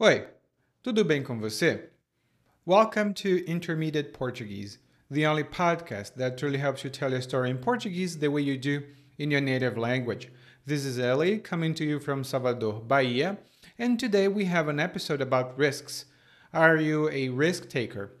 [0.00, 0.28] Oi,
[0.80, 1.88] tudo bem com você?
[2.64, 4.78] Welcome to Intermediate Portuguese,
[5.10, 8.56] the only podcast that truly helps you tell your story in Portuguese the way you
[8.56, 8.84] do
[9.18, 10.30] in your native language.
[10.64, 13.38] This is Ellie coming to you from Salvador, Bahia,
[13.76, 16.04] and today we have an episode about risks.
[16.54, 18.12] Are you a risk taker?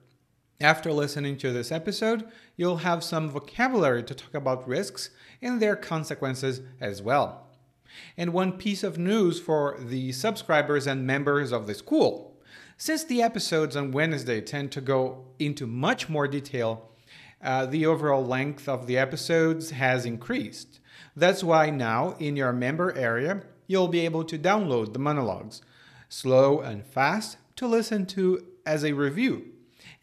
[0.60, 2.26] After listening to this episode,
[2.56, 5.10] you'll have some vocabulary to talk about risks
[5.40, 7.47] and their consequences as well.
[8.16, 12.36] And one piece of news for the subscribers and members of the school.
[12.76, 16.90] Since the episodes on Wednesday tend to go into much more detail,
[17.42, 20.80] uh, the overall length of the episodes has increased.
[21.16, 25.62] That's why now, in your member area, you'll be able to download the monologues,
[26.08, 29.46] slow and fast, to listen to as a review.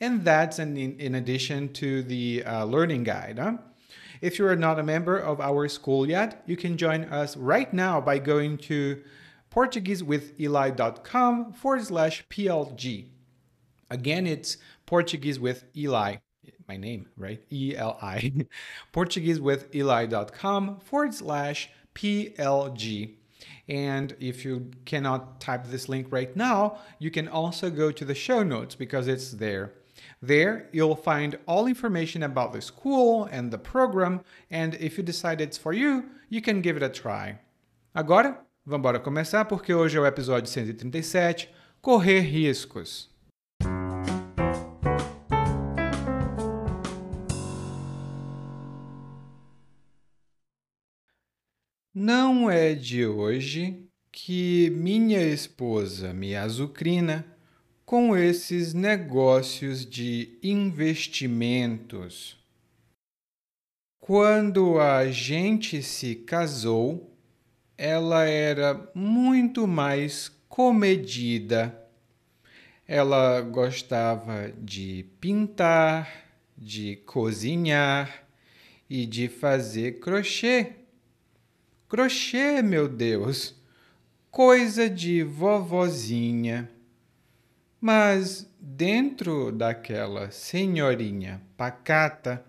[0.02, 3.40] And that's in, in addition to the uh, learning guide.
[3.40, 3.58] Huh?
[4.22, 7.74] If you are not a member of our school yet, you can join us right
[7.74, 9.02] now by going to
[9.52, 13.08] PortugueseWithEli.com forward slash PLG.
[13.90, 16.18] Again, it's Portuguese with Eli,
[16.68, 17.42] my name, right?
[17.52, 18.32] E L I.
[18.94, 23.16] PortugueseWithEli.com forward slash PLG.
[23.68, 28.16] And if you cannot type this link right now, you can also go to the
[28.16, 29.74] show notes because it's there.
[30.26, 35.40] There, you'll find all information about the school and the program, and if you decide
[35.40, 37.38] it's for you, you can give it a try.
[37.94, 43.14] Agora, vamos começar porque hoje é o episódio 137, Correr Riscos.
[51.94, 57.35] Não é de hoje que minha esposa me azucrina
[57.86, 62.36] com esses negócios de investimentos.
[64.00, 67.16] Quando a gente se casou,
[67.78, 71.80] ela era muito mais comedida.
[72.88, 76.26] Ela gostava de pintar,
[76.58, 78.26] de cozinhar
[78.90, 80.74] e de fazer crochê.
[81.88, 83.56] Crochê, meu Deus,
[84.32, 86.75] coisa de vovozinha.
[87.88, 92.44] Mas dentro daquela senhorinha pacata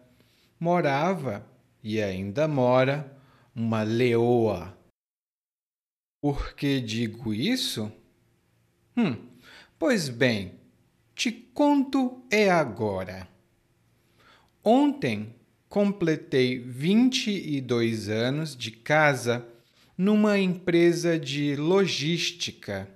[0.59, 1.47] morava
[1.85, 3.15] e ainda mora
[3.55, 4.75] uma leoa.
[6.23, 7.93] Por que digo isso?
[8.97, 9.29] Hum,
[9.79, 10.55] pois bem,
[11.15, 13.29] te conto é agora.
[14.65, 15.35] Ontem
[15.69, 19.47] completei 22 anos de casa
[19.99, 22.96] numa empresa de logística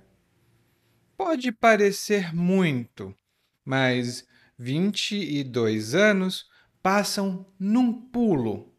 [1.23, 3.15] Pode parecer muito,
[3.63, 4.27] mas
[4.57, 6.49] 22 anos
[6.81, 8.73] passam num pulo.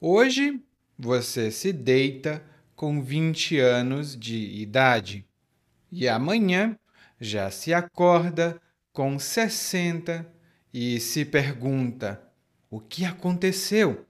[0.00, 0.64] Hoje
[0.96, 2.40] você se deita
[2.76, 5.26] com 20 anos de idade
[5.90, 6.78] e amanhã
[7.20, 10.24] já se acorda com 60
[10.72, 12.32] e se pergunta:
[12.70, 14.06] o que aconteceu?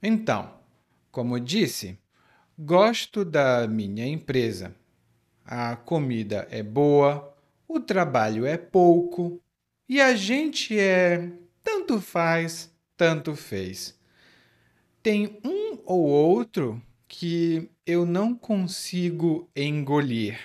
[0.00, 0.56] Então,
[1.10, 1.98] como disse,
[2.56, 4.77] gosto da minha empresa
[5.50, 7.34] a comida é boa,
[7.66, 9.42] o trabalho é pouco
[9.88, 11.32] e a gente é
[11.64, 13.98] tanto faz, tanto fez.
[15.02, 20.38] Tem um ou outro que eu não consigo engolir,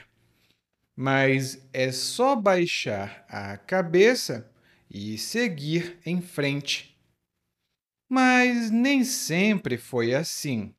[0.96, 4.50] mas é só baixar a cabeça
[4.90, 6.98] e seguir em frente.
[8.08, 10.74] Mas nem sempre foi assim.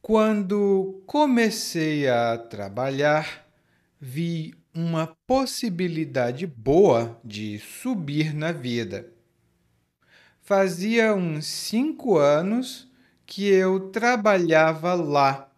[0.00, 3.46] Quando comecei a trabalhar,
[4.00, 9.12] vi uma possibilidade boa de subir na vida.
[10.40, 12.90] Fazia uns cinco anos
[13.26, 15.52] que eu trabalhava lá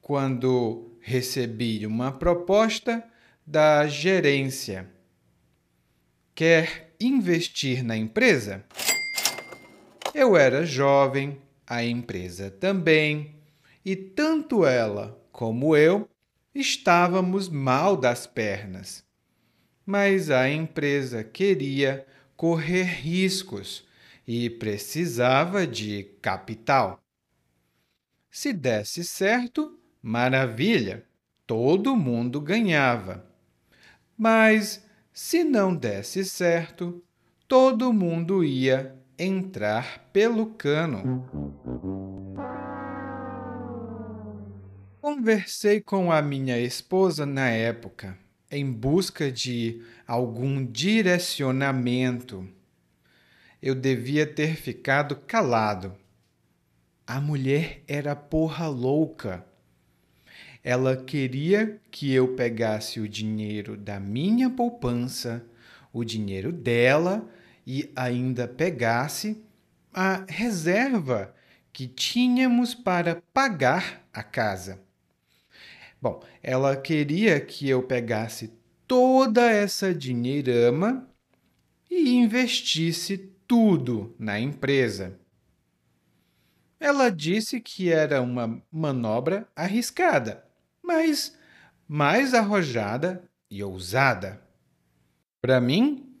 [0.00, 3.04] quando recebi uma proposta
[3.46, 4.90] da gerência.
[6.34, 8.64] Quer investir na empresa?
[10.12, 13.33] Eu era jovem, a empresa também
[13.84, 16.08] e tanto ela como eu
[16.54, 19.04] estávamos mal das pernas.
[19.84, 23.86] Mas a empresa queria correr riscos
[24.26, 26.98] e precisava de capital.
[28.30, 31.04] Se desse certo, maravilha,
[31.46, 33.24] todo mundo ganhava.
[34.16, 37.02] Mas se não desse certo,
[37.46, 42.33] todo mundo ia entrar pelo cano.
[45.16, 48.18] Conversei com a minha esposa na época,
[48.50, 52.48] em busca de algum direcionamento.
[53.62, 55.94] Eu devia ter ficado calado.
[57.06, 59.46] A mulher era porra louca.
[60.64, 65.46] ela queria que eu pegasse o dinheiro da minha poupança,
[65.92, 67.24] o dinheiro dela
[67.64, 69.40] e ainda pegasse
[69.92, 71.32] a reserva
[71.72, 74.83] que tínhamos para pagar a casa.
[76.04, 78.52] Bom, ela queria que eu pegasse
[78.86, 81.08] toda essa dinheirama
[81.90, 83.16] e investisse
[83.48, 85.18] tudo na empresa.
[86.78, 90.44] Ela disse que era uma manobra arriscada,
[90.82, 91.38] mas
[91.88, 94.42] mais arrojada e ousada.
[95.40, 96.14] Para mim,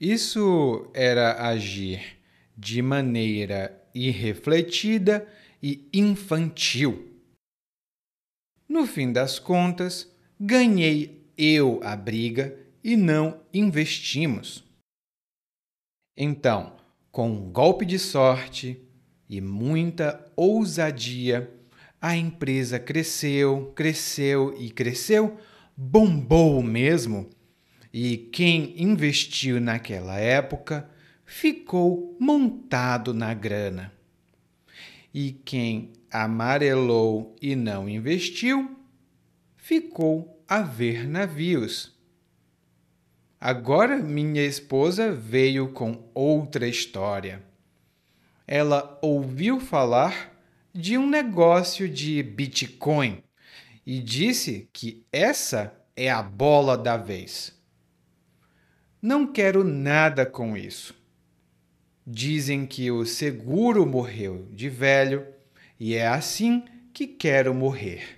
[0.00, 2.18] isso era agir
[2.58, 5.24] de maneira irrefletida
[5.62, 7.09] e infantil.
[8.70, 10.08] No fim das contas,
[10.38, 14.62] ganhei eu a briga e não investimos.
[16.16, 16.76] Então,
[17.10, 18.80] com um golpe de sorte
[19.28, 21.52] e muita ousadia,
[22.00, 25.36] a empresa cresceu, cresceu e cresceu,
[25.76, 27.28] bombou mesmo.
[27.92, 30.88] E quem investiu naquela época
[31.26, 33.92] ficou montado na grana.
[35.12, 38.76] E quem amarelou e não investiu
[39.56, 41.96] ficou a ver navios.
[43.40, 47.42] Agora minha esposa veio com outra história.
[48.46, 50.36] Ela ouviu falar
[50.74, 53.22] de um negócio de Bitcoin
[53.86, 57.58] e disse que essa é a bola da vez.
[59.00, 60.99] Não quero nada com isso.
[62.12, 65.24] Dizem que o seguro morreu de velho
[65.78, 68.16] e é assim que quero morrer.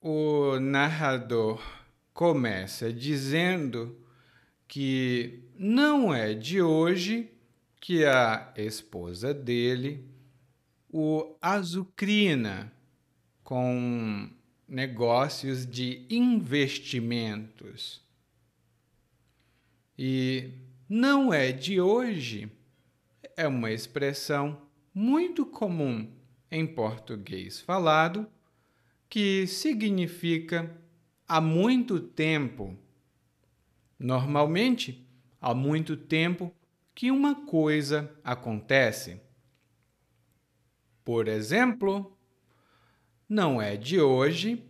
[0.00, 1.62] O narrador
[2.14, 3.94] começa dizendo
[4.66, 7.30] que não é de hoje
[7.78, 10.02] que a esposa dele
[10.90, 12.72] o azucrina
[13.44, 14.37] com
[14.68, 18.06] negócios de investimentos.
[19.98, 20.52] E
[20.88, 22.52] não é de hoje,
[23.36, 24.60] é uma expressão
[24.94, 26.12] muito comum
[26.50, 28.28] em português falado
[29.08, 30.70] que significa
[31.26, 32.76] há muito tempo.
[33.98, 35.06] Normalmente,
[35.40, 36.54] há muito tempo
[36.94, 39.20] que uma coisa acontece.
[41.04, 42.17] Por exemplo,
[43.28, 44.64] não é de hoje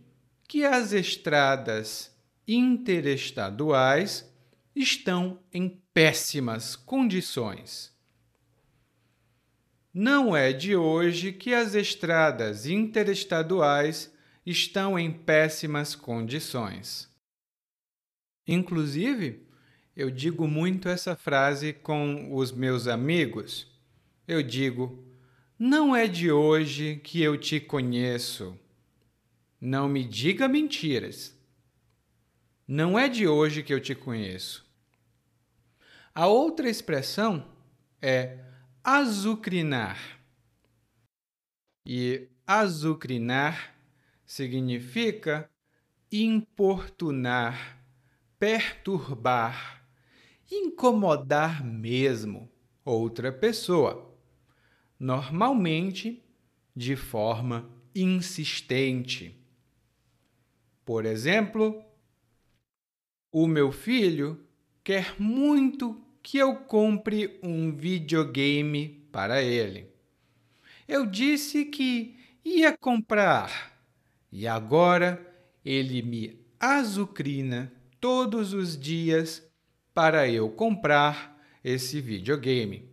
[0.47, 2.13] que as estradas
[2.47, 4.29] interestaduais
[4.75, 7.95] estão em péssimas condições.
[9.93, 14.13] Não é de hoje que as estradas interestaduais
[14.45, 17.09] estão em péssimas condições.
[18.47, 19.47] Inclusive,
[19.95, 23.67] eu digo muito essa frase com os meus amigos.
[24.27, 25.08] Eu digo:
[25.59, 28.57] não é de hoje que eu te conheço.
[29.59, 31.37] Não me diga mentiras.
[32.65, 34.65] Não é de hoje que eu te conheço.
[36.15, 37.45] A outra expressão
[38.01, 38.39] é
[38.81, 40.21] azucrinar.
[41.85, 43.75] E azucrinar
[44.25, 45.49] significa
[46.09, 47.83] importunar,
[48.39, 49.85] perturbar,
[50.49, 52.49] incomodar mesmo
[52.85, 54.08] outra pessoa
[54.99, 56.21] normalmente
[56.75, 59.35] de forma insistente.
[60.83, 61.83] Por exemplo,
[63.31, 64.43] o meu filho
[64.83, 69.87] quer muito que eu compre um videogame para ele.
[70.87, 73.77] Eu disse que ia comprar
[74.31, 75.25] e agora
[75.63, 79.47] ele me azucrina todos os dias
[79.93, 82.88] para eu comprar esse videogame.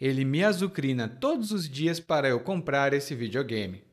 [0.00, 3.84] Ele me azucrina todos os dias para eu comprar esse videogame.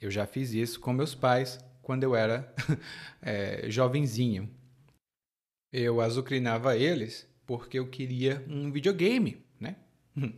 [0.00, 2.52] Eu já fiz isso com meus pais quando eu era
[3.22, 4.50] é, jovenzinho.
[5.72, 9.76] Eu azucrinava eles porque eu queria um videogame, né?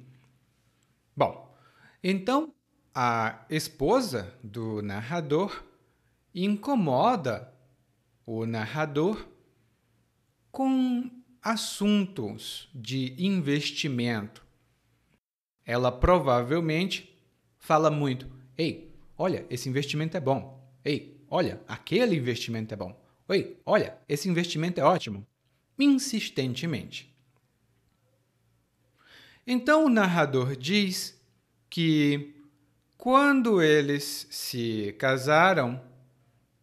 [1.17, 1.57] Bom,
[2.05, 2.53] então
[2.95, 5.65] a esposa do narrador
[6.35, 7.53] incomoda
[8.27, 9.27] o narrador
[10.53, 11.11] com
[11.43, 14.47] assuntos de investimento.
[15.65, 17.17] Ela provavelmente
[17.59, 20.59] fala muito: ei, olha, esse investimento é bom.
[20.85, 22.99] Ei, olha, aquele investimento é bom.
[23.29, 25.27] Ei, olha, esse investimento é ótimo.
[25.79, 27.15] Insistentemente.
[29.47, 31.19] Então o narrador diz
[31.71, 32.35] que
[32.97, 35.81] quando eles se casaram,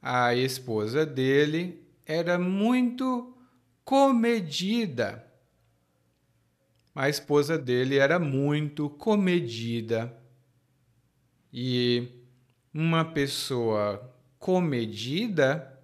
[0.02, 3.35] a esposa dele era muito
[3.86, 5.24] comedida.
[6.96, 10.12] A esposa dele era muito comedida.
[11.54, 12.10] E
[12.74, 15.80] uma pessoa comedida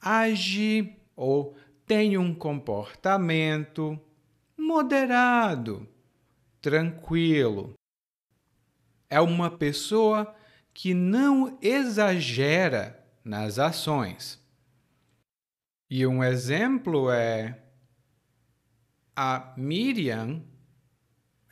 [0.00, 1.56] age ou
[1.86, 4.00] tem um comportamento
[4.56, 5.88] moderado,
[6.60, 7.74] tranquilo.
[9.10, 10.34] É uma pessoa
[10.72, 14.38] que não exagera nas ações.
[15.90, 17.62] E um exemplo é
[19.16, 20.42] a Miriam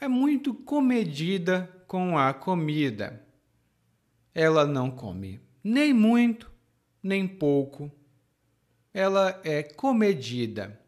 [0.00, 3.26] é muito comedida com a comida.
[4.34, 6.48] Ela não come nem muito,
[7.02, 7.90] nem pouco.
[8.94, 10.80] Ela é comedida.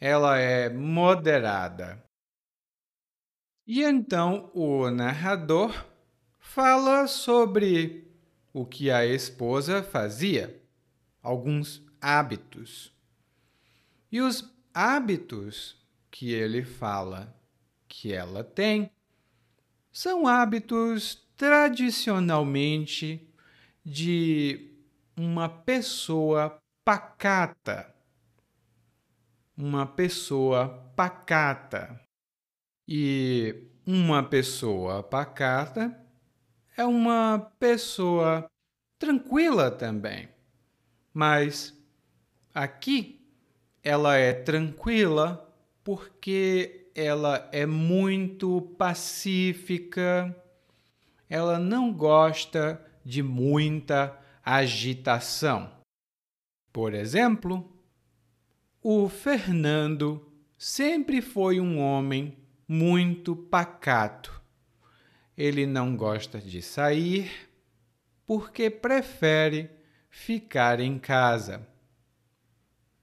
[0.00, 2.04] Ela é moderada.
[3.64, 5.86] E então o narrador
[6.40, 8.12] fala sobre
[8.52, 10.60] o que a esposa fazia,
[11.22, 12.92] alguns hábitos.
[14.12, 17.34] E os hábitos que ele fala
[17.88, 18.90] que ela tem
[19.90, 23.26] são hábitos tradicionalmente
[23.82, 24.70] de
[25.16, 27.94] uma pessoa pacata.
[29.56, 31.98] Uma pessoa pacata.
[32.86, 35.98] E uma pessoa pacata
[36.76, 38.46] é uma pessoa
[38.98, 40.28] tranquila também.
[41.12, 41.72] Mas
[42.54, 43.20] aqui
[43.82, 50.34] ela é tranquila porque ela é muito pacífica,
[51.28, 55.70] ela não gosta de muita agitação.
[56.72, 57.70] Por exemplo,
[58.82, 64.42] o Fernando sempre foi um homem muito pacato.
[65.36, 67.30] Ele não gosta de sair
[68.26, 69.68] porque prefere
[70.08, 71.66] ficar em casa.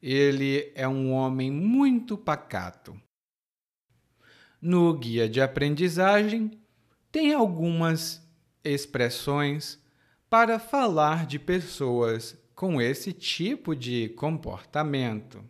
[0.02, 3.00] Ele é um homem muito pacato.
[4.62, 6.60] No guia de aprendizagem,
[7.12, 8.26] tem algumas
[8.64, 9.80] expressões
[10.30, 15.44] para falar de pessoas com esse tipo de comportamento.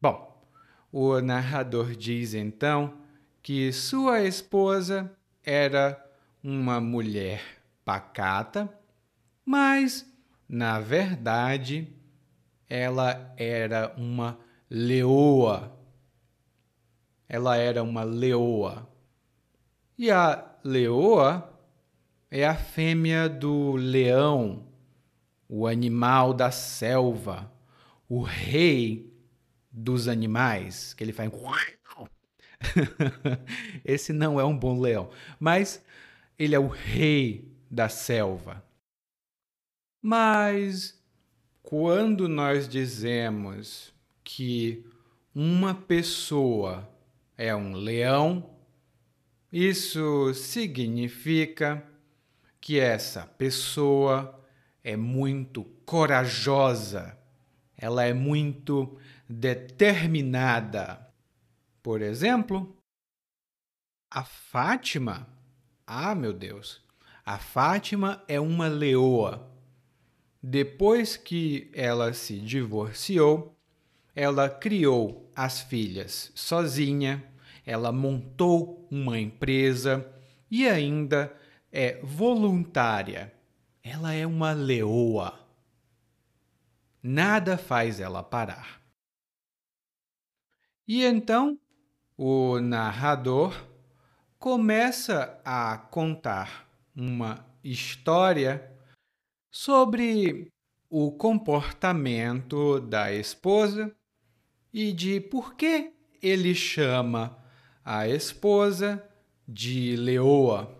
[0.00, 0.44] Bom,
[0.92, 3.00] o narrador diz então
[3.42, 5.10] que sua esposa
[5.42, 6.04] era
[6.42, 7.42] uma mulher
[7.84, 8.68] pacata,
[9.44, 10.04] mas,
[10.48, 11.95] na verdade,
[12.68, 15.76] ela era uma leoa.
[17.28, 18.88] Ela era uma leoa.
[19.98, 21.52] E a leoa
[22.30, 24.66] é a fêmea do leão,
[25.48, 27.50] o animal da selva,
[28.08, 29.12] o rei
[29.70, 31.30] dos animais, que ele faz.
[33.84, 35.84] Esse não é um bom leão, mas
[36.38, 38.64] ele é o rei da selva.
[40.02, 41.02] Mas
[41.66, 43.92] quando nós dizemos
[44.22, 44.86] que
[45.34, 46.88] uma pessoa
[47.36, 48.56] é um leão,
[49.52, 51.84] isso significa
[52.60, 54.40] que essa pessoa
[54.84, 57.18] é muito corajosa,
[57.76, 58.96] ela é muito
[59.28, 61.04] determinada.
[61.82, 62.76] Por exemplo,
[64.08, 65.28] a Fátima,
[65.84, 66.80] ah meu Deus,
[67.24, 69.55] a Fátima é uma leoa.
[70.48, 73.58] Depois que ela se divorciou,
[74.14, 77.20] ela criou as filhas sozinha,
[77.66, 80.08] ela montou uma empresa
[80.48, 81.36] e ainda
[81.72, 83.34] é voluntária.
[83.82, 85.36] Ela é uma leoa.
[87.02, 88.80] Nada faz ela parar.
[90.86, 91.58] E então
[92.16, 93.66] o narrador
[94.38, 98.75] começa a contar uma história
[99.58, 100.52] sobre
[100.90, 103.90] o comportamento da esposa
[104.70, 107.42] e de por que ele chama
[107.82, 109.02] a esposa
[109.48, 110.78] de leoa.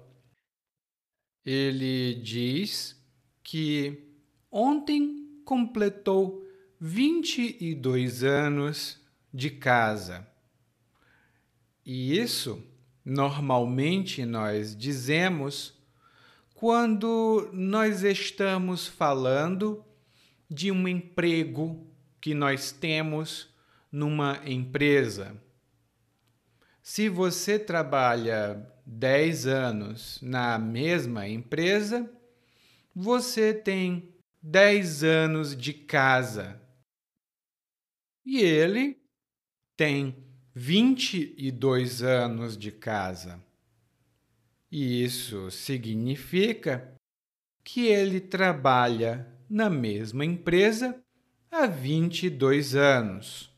[1.43, 3.03] Ele diz
[3.43, 4.11] que
[4.51, 6.47] ontem completou
[6.79, 9.01] 22 anos
[9.33, 10.29] de casa.
[11.83, 12.63] E isso
[13.03, 15.76] normalmente nós dizemos
[16.57, 19.85] quando nós estamos falando
[20.49, 21.87] de um emprego
[22.19, 23.55] que nós temos
[23.93, 25.37] numa empresa.
[26.83, 32.11] Se você trabalha 10 anos na mesma empresa,
[32.95, 36.59] você tem 10 anos de casa.
[38.25, 38.99] E ele
[39.77, 43.46] tem 22 anos de casa.
[44.79, 46.95] E isso significa
[47.65, 51.03] que ele trabalha na mesma empresa
[51.51, 53.51] há 22 anos.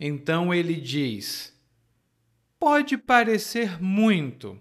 [0.00, 1.56] Então ele diz:
[2.58, 4.60] Pode parecer muito,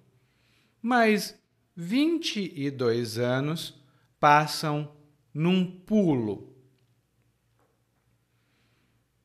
[0.79, 1.35] mas
[1.75, 3.83] 22 anos
[4.19, 4.95] passam
[5.33, 6.55] num pulo.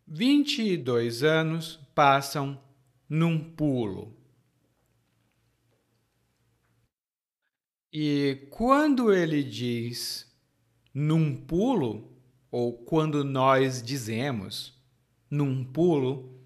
[0.07, 2.59] 22 anos passam
[3.07, 4.17] num pulo.
[7.99, 10.31] E quando ele diz
[10.93, 12.15] num pulo,
[12.51, 14.79] ou quando nós dizemos
[15.31, 16.39] num pulo,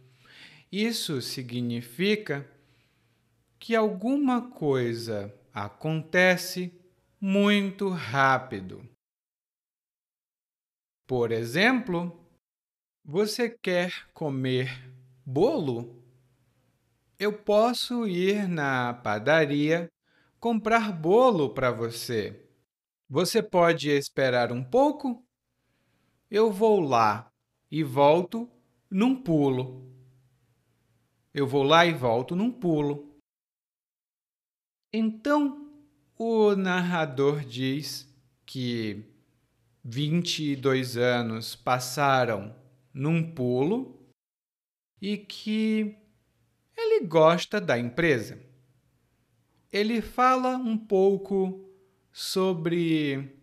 [0.71, 2.49] isso significa
[3.59, 6.73] que alguma coisa acontece
[7.21, 8.88] muito rápido.
[11.04, 12.16] Por exemplo,
[13.04, 14.88] você quer comer
[15.26, 16.00] bolo?
[17.19, 19.90] Eu posso ir na padaria
[20.40, 22.49] comprar bolo para você.
[23.09, 25.23] Você pode esperar um pouco?
[26.30, 27.30] Eu vou lá
[27.70, 28.50] e volto
[28.90, 29.87] num pulo.
[31.35, 33.20] Eu vou lá e volto num pulo.
[34.92, 35.70] Então,
[36.18, 38.09] o narrador diz
[38.47, 39.04] que
[39.85, 42.56] 22 anos passaram
[42.92, 44.11] num pulo
[45.00, 45.97] e que
[46.76, 48.50] ele gosta da empresa
[49.73, 51.69] ele fala um pouco
[52.12, 53.37] sobre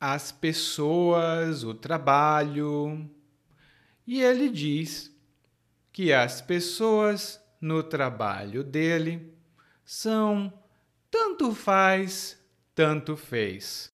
[0.00, 3.08] as pessoas, o trabalho,
[4.06, 5.14] e ele diz
[5.92, 9.34] que as pessoas no trabalho dele
[9.84, 10.52] são
[11.10, 12.38] tanto faz,
[12.74, 13.92] tanto fez.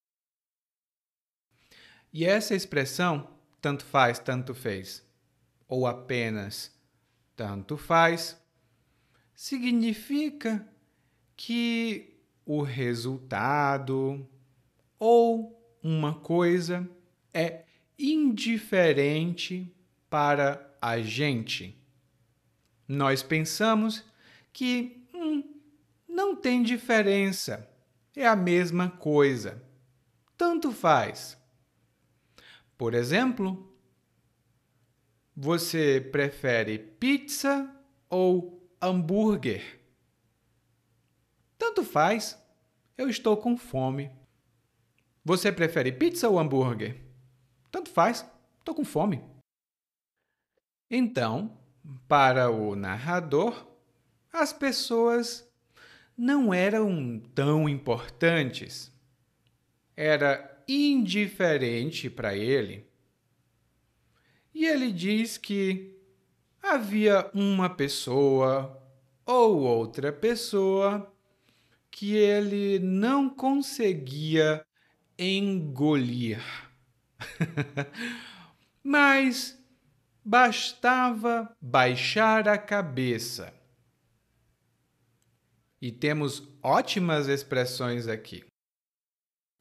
[2.13, 3.29] E essa expressão,
[3.61, 5.05] tanto faz, tanto fez,
[5.67, 6.73] ou apenas
[7.35, 8.41] tanto faz,
[9.35, 10.67] significa
[11.37, 14.27] que o resultado
[14.99, 16.89] ou uma coisa
[17.33, 17.65] é
[17.99, 19.71] indiferente
[20.09, 21.77] para a gente.
[22.89, 24.05] Nós pensamos
[24.53, 25.43] que hum,
[26.09, 27.69] não tem diferença,
[28.15, 29.63] é a mesma coisa,
[30.37, 31.37] tanto faz.
[32.79, 33.77] Por exemplo,
[35.37, 37.71] você prefere pizza
[38.09, 39.76] ou hambúrguer?
[41.59, 42.41] Tanto faz.
[42.97, 44.11] Eu estou com fome.
[45.25, 47.01] Você prefere pizza ou hambúrguer?
[47.71, 48.25] Tanto faz.
[48.59, 49.23] Estou com fome.
[50.91, 51.59] Então,
[52.07, 53.67] para o narrador,
[54.33, 55.49] as pessoas
[56.17, 58.93] não eram tão importantes.
[59.97, 62.87] Era indiferente para ele.
[64.55, 65.97] E ele diz que
[66.63, 68.83] havia uma pessoa
[69.25, 71.13] ou outra pessoa
[71.97, 74.63] que ele não conseguia
[75.19, 76.43] engolir.
[78.85, 79.59] Mas
[80.23, 83.51] bastava baixar a cabeça.
[85.81, 88.45] E temos ótimas expressões aqui.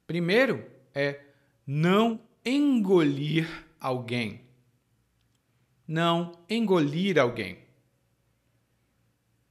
[0.06, 1.22] Primeiro é
[1.66, 3.48] não engolir
[3.80, 4.42] alguém.
[5.88, 7.60] Não engolir alguém.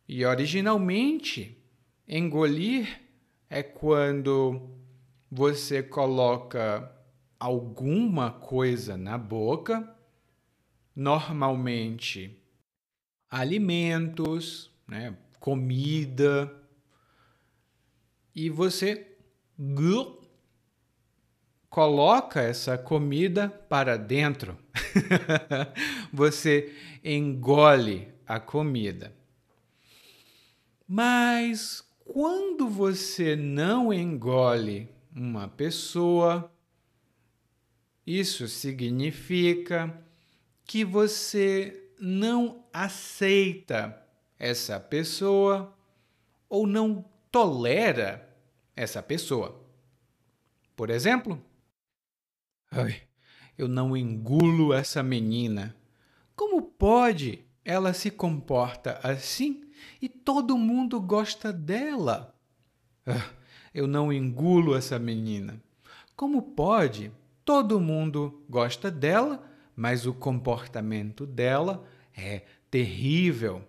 [0.06, 1.63] E originalmente
[2.06, 3.00] Engolir
[3.48, 4.70] é quando
[5.30, 6.90] você coloca
[7.40, 9.96] alguma coisa na boca,
[10.94, 12.38] normalmente
[13.30, 16.54] alimentos, né, comida,
[18.34, 19.16] e você
[21.68, 24.56] coloca essa comida para dentro.
[26.12, 29.12] você engole a comida.
[30.86, 36.52] Mas quando você não engole uma pessoa,
[38.06, 40.02] isso significa
[40.64, 44.02] que você não aceita
[44.38, 45.74] essa pessoa
[46.48, 48.28] ou não tolera
[48.76, 49.60] essa pessoa.
[50.76, 51.42] Por exemplo,
[52.76, 53.02] Ai,
[53.56, 55.76] eu não engulo essa menina.
[56.34, 59.63] Como pode ela se comporta assim
[60.00, 62.34] e todo mundo gosta dela.
[63.06, 63.30] Ah,
[63.72, 65.62] eu não engulo essa menina.
[66.16, 67.10] Como pode?
[67.44, 69.44] Todo mundo gosta dela,
[69.76, 73.64] mas o comportamento dela é terrível.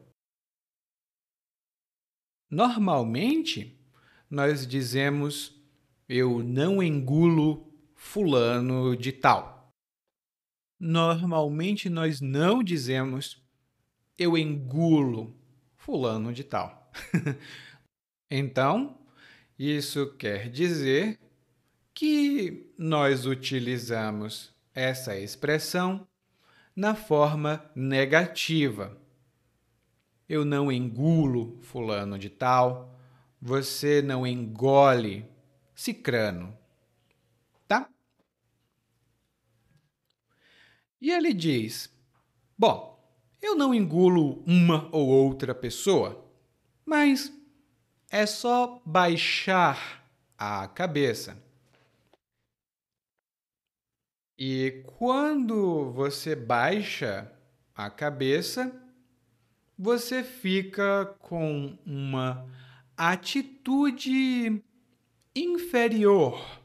[2.50, 3.78] Normalmente,
[4.30, 5.54] nós dizemos
[6.08, 9.74] eu não engulo fulano de tal.
[10.80, 13.42] Normalmente nós não dizemos
[14.18, 15.36] eu engulo
[15.86, 16.92] fulano de tal.
[18.30, 18.98] então,
[19.58, 21.20] isso quer dizer
[21.94, 26.08] que nós utilizamos essa expressão
[26.76, 29.00] na forma negativa.
[30.28, 33.00] Eu não engulo fulano de tal,
[33.40, 35.24] você não engole
[35.76, 36.58] cicrano.
[37.68, 37.88] Tá?
[41.00, 41.94] E ele diz:
[42.58, 42.95] Bom,
[43.46, 46.26] eu não engulo uma ou outra pessoa,
[46.86, 47.32] mas
[48.10, 50.04] é só baixar
[50.38, 51.38] a cabeça.
[54.38, 57.32] E quando você baixa
[57.74, 58.74] a cabeça,
[59.78, 62.46] você fica com uma
[62.98, 64.62] atitude
[65.36, 66.62] inferior,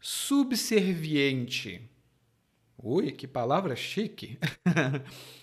[0.00, 1.88] subserviente.
[2.76, 4.38] Ui, que palavra chique!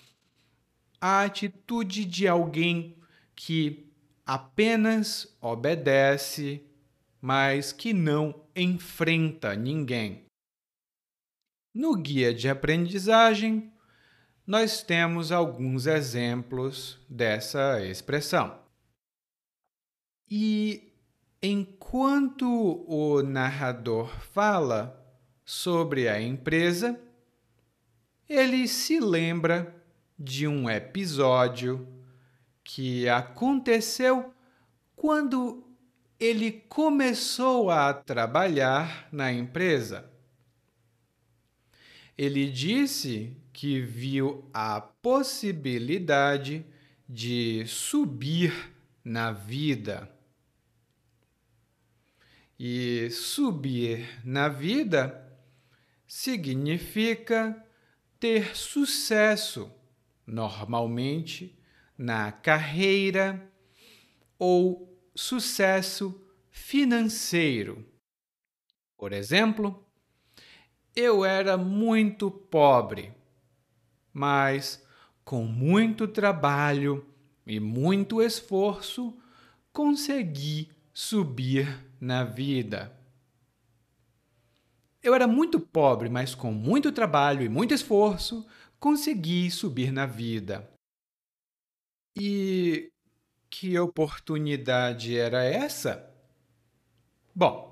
[1.00, 2.96] a atitude de alguém
[3.34, 3.90] que
[4.26, 6.62] apenas obedece,
[7.20, 10.26] mas que não enfrenta ninguém.
[11.72, 13.72] No guia de aprendizagem,
[14.46, 18.58] nós temos alguns exemplos dessa expressão.
[20.28, 20.92] E
[21.42, 24.96] enquanto o narrador fala
[25.44, 27.00] sobre a empresa,
[28.28, 29.79] ele se lembra
[30.20, 31.88] de um episódio
[32.62, 34.32] que aconteceu
[34.94, 35.66] quando
[36.20, 40.10] ele começou a trabalhar na empresa
[42.20, 46.66] ele disse que viu a possibilidade
[47.08, 48.52] de subir
[49.02, 50.06] na vida.
[52.58, 55.34] E subir na vida
[56.06, 57.56] significa
[58.18, 59.72] ter sucesso,
[60.30, 61.58] normalmente
[61.98, 63.50] na carreira
[64.38, 66.18] ou sucesso
[66.50, 67.86] financeiro.
[68.96, 69.84] Por exemplo,
[70.94, 73.12] eu era muito pobre,
[74.12, 74.84] mas
[75.24, 77.06] com muito trabalho
[77.46, 79.16] e muito esforço
[79.72, 82.96] consegui subir na vida.
[85.02, 88.46] Eu era muito pobre, mas com muito trabalho e muito esforço
[88.80, 90.68] consegui subir na vida.
[92.16, 92.90] E
[93.50, 96.10] que oportunidade era essa?
[97.34, 97.70] Bom,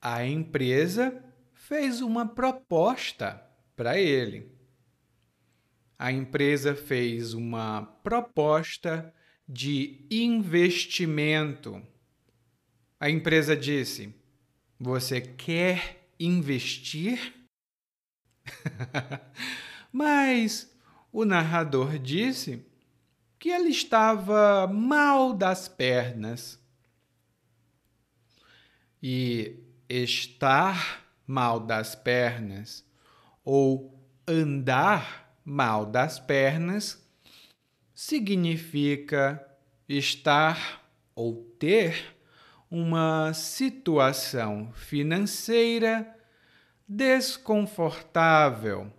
[0.00, 4.56] a empresa fez uma proposta para ele.
[5.98, 9.12] A empresa fez uma proposta
[9.46, 11.82] de investimento.
[13.00, 14.14] A empresa disse:
[14.78, 17.34] Você quer investir?
[19.92, 20.72] Mas
[21.12, 22.64] o narrador disse
[23.38, 26.58] que ele estava mal das pernas.
[29.02, 29.56] E
[29.88, 32.84] estar mal das pernas
[33.44, 33.94] ou
[34.26, 37.02] andar mal das pernas
[37.94, 39.44] significa
[39.88, 40.82] estar
[41.14, 42.16] ou ter
[42.70, 46.14] uma situação financeira
[46.86, 48.92] desconfortável.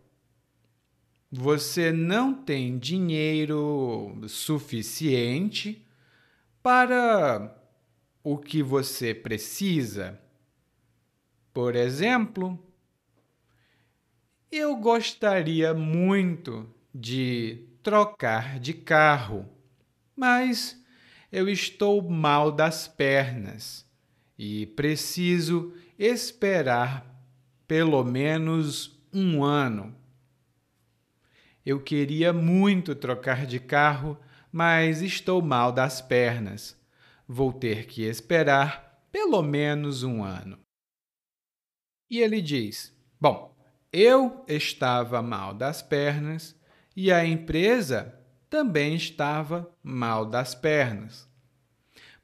[1.32, 5.86] Você não tem dinheiro suficiente
[6.64, 7.56] para
[8.24, 10.20] o que você precisa.
[11.54, 12.58] Por exemplo,
[14.52, 19.48] eu gostaria muito de trocar de carro,
[20.16, 20.84] mas
[21.32, 23.86] eu estou mal das pernas
[24.36, 27.06] e preciso esperar
[27.68, 29.96] pelo menos um ano.
[31.70, 34.18] Eu queria muito trocar de carro,
[34.52, 36.76] mas estou mal das pernas.
[37.28, 40.58] Vou ter que esperar pelo menos um ano.
[42.10, 43.56] E ele diz: Bom,
[43.94, 46.60] eu estava mal das pernas
[46.96, 51.30] e a empresa também estava mal das pernas.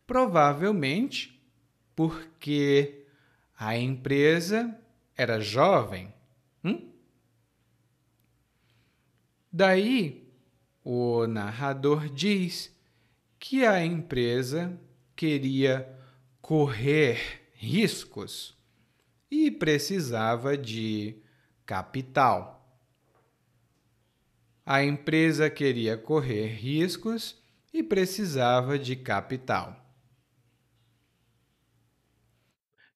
[0.08, 1.40] Provavelmente
[1.96, 3.06] porque
[3.56, 4.76] a empresa
[5.16, 6.12] era jovem.
[6.64, 6.95] Hum?
[9.58, 10.30] Daí,
[10.84, 12.78] o narrador diz
[13.40, 14.78] que a empresa
[15.16, 15.98] queria
[16.42, 18.54] correr riscos
[19.32, 21.24] e precisava de
[21.66, 22.78] capital.
[24.66, 27.42] A empresa queria correr riscos
[27.72, 29.90] e precisava de capital.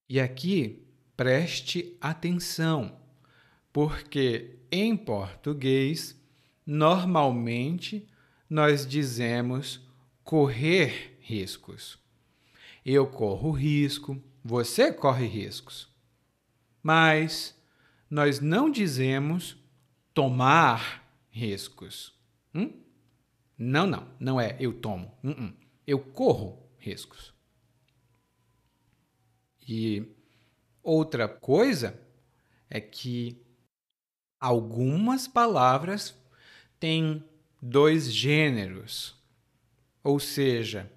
[0.06, 3.00] E aqui preste atenção,
[3.72, 6.19] porque em português,
[6.70, 8.08] normalmente
[8.48, 9.80] nós dizemos
[10.22, 11.98] correr riscos.
[12.86, 15.92] Eu corro risco, você corre riscos.
[16.80, 17.60] Mas
[18.08, 19.56] nós não dizemos
[20.14, 22.16] tomar riscos.
[22.54, 22.72] Hum?
[23.58, 25.12] Não, não, não é eu tomo.
[25.24, 25.54] Uh -uh.
[25.84, 27.34] Eu corro riscos.
[29.66, 30.04] E
[30.84, 32.00] outra coisa
[32.68, 33.44] é que
[34.38, 36.19] algumas palavras
[36.80, 37.22] têm
[37.60, 39.14] dois gêneros,
[40.02, 40.90] ou seja,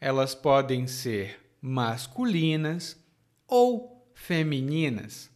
[0.00, 3.00] elas podem ser masculinas
[3.46, 5.30] ou femininas.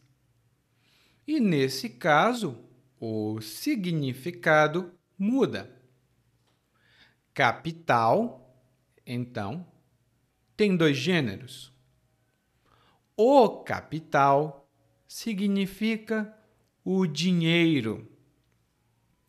[1.25, 2.57] E nesse caso,
[2.99, 5.73] o significado muda.
[7.33, 8.61] Capital,
[9.05, 9.65] então,
[10.55, 11.73] tem dois gêneros.
[13.15, 14.69] O capital
[15.07, 16.37] significa
[16.83, 18.12] o dinheiro.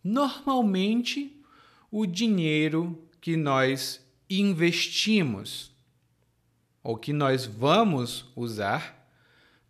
[0.04, 1.42] Normalmente,
[1.90, 5.74] o dinheiro que nós investimos
[6.82, 9.08] ou que nós vamos usar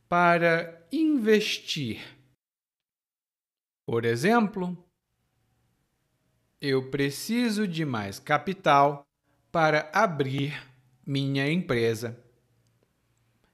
[0.08, 2.02] para investir.
[3.86, 4.76] Por exemplo,
[6.60, 9.06] eu preciso de mais capital
[9.52, 10.60] para abrir
[11.06, 12.20] minha empresa.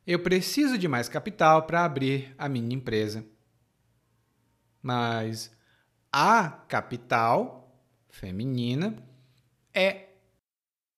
[0.07, 3.23] Eu preciso de mais capital para abrir a minha empresa.
[4.83, 5.55] Mas
[6.13, 8.97] a capital feminina
[9.73, 10.09] é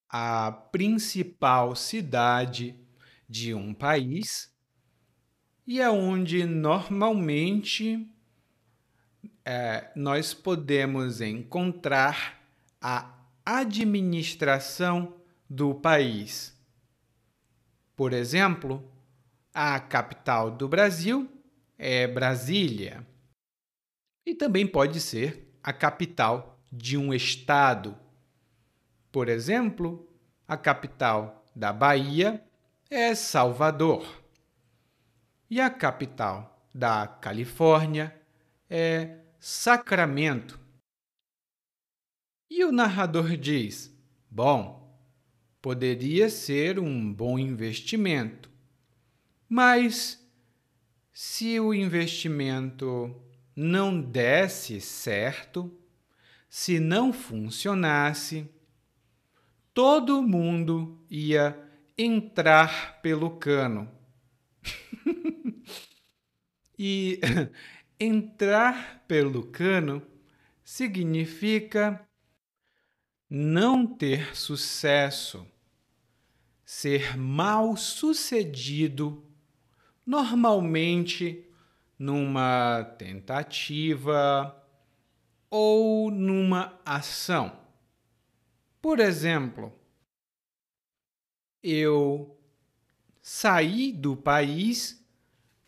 [0.08, 2.74] a principal cidade
[3.28, 4.52] de um país
[5.66, 8.08] e é onde normalmente
[9.44, 12.40] é, nós podemos encontrar
[12.80, 15.16] a administração
[15.48, 16.56] do país.
[17.94, 18.90] Por exemplo,
[19.52, 21.30] a capital do Brasil
[21.78, 23.06] é Brasília.
[24.24, 27.96] E também pode ser a capital de um estado.
[29.10, 30.08] Por exemplo,
[30.46, 32.42] a capital da Bahia
[32.88, 34.22] é Salvador.
[35.50, 38.14] E a capital da Califórnia
[38.70, 40.58] é Sacramento.
[42.48, 43.94] E o narrador diz:
[44.30, 44.82] Bom,
[45.60, 48.50] poderia ser um bom investimento,
[49.48, 50.22] mas
[51.12, 53.14] se o investimento
[53.54, 55.72] não desse certo,
[56.48, 58.48] se não funcionasse,
[59.72, 61.58] todo mundo ia
[61.96, 63.90] entrar pelo cano.
[66.78, 67.20] e
[67.98, 70.02] entrar pelo cano
[70.64, 72.06] significa
[73.28, 75.46] não ter sucesso,
[76.64, 79.24] ser mal sucedido,
[80.04, 81.46] normalmente
[82.02, 84.60] numa tentativa
[85.48, 87.56] ou numa ação.
[88.80, 89.72] Por exemplo,
[91.62, 92.36] eu
[93.20, 95.06] saí do país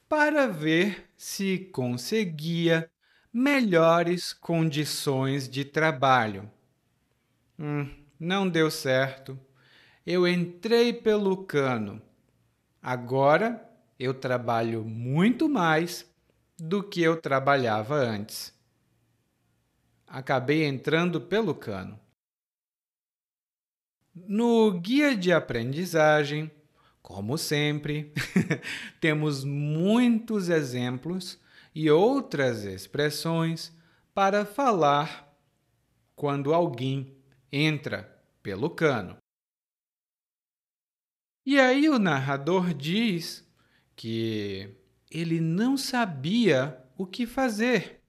[0.09, 2.91] para ver se conseguia
[3.33, 6.51] melhores condições de trabalho.
[7.57, 9.39] Hum, não deu certo.
[10.05, 12.03] Eu entrei pelo cano.
[12.83, 13.71] Agora
[14.01, 16.13] eu trabalho muito mais
[16.59, 18.53] do que eu trabalhava antes.
[20.07, 21.99] Acabei entrando pelo cano.
[24.15, 26.51] No guia de aprendizagem,
[27.03, 28.13] como sempre,
[29.01, 31.39] temos muitos exemplos
[31.75, 33.73] e outras expressões
[34.15, 35.37] para falar
[36.15, 37.17] quando alguém
[37.51, 38.09] entra
[38.43, 39.17] pelo cano.
[41.45, 43.45] E aí o narrador diz
[43.97, 44.75] que
[45.15, 48.03] ele não sabia o que fazer.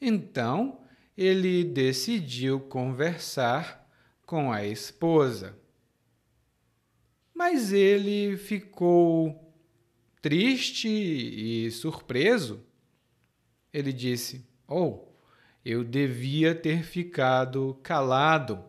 [0.00, 0.80] Então,
[1.14, 3.86] ele decidiu conversar
[4.24, 5.54] com a esposa.
[7.34, 9.54] Mas ele ficou
[10.22, 12.64] triste e surpreso.
[13.70, 15.04] Ele disse: Oh,
[15.62, 18.64] eu devia ter ficado calado.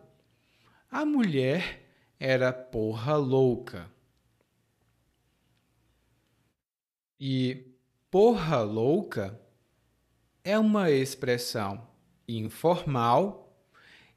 [0.90, 1.88] A mulher
[2.20, 3.90] era porra louca.
[7.20, 7.74] E
[8.10, 9.40] porra louca
[10.44, 11.88] é uma expressão
[12.28, 13.58] informal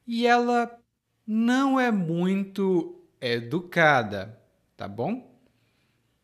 [0.06, 0.80] e ela
[1.26, 4.40] não é muito educada,
[4.78, 5.40] tá bom?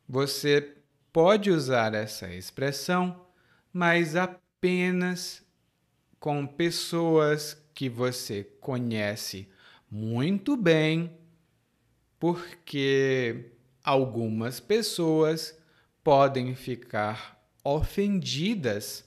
[0.07, 0.77] Você
[1.11, 3.25] pode usar essa expressão,
[3.73, 5.43] mas apenas
[6.19, 9.49] com pessoas que você conhece
[9.89, 11.17] muito bem,
[12.19, 13.51] porque
[13.83, 15.57] algumas pessoas
[16.07, 19.03] podem ficar ofendidas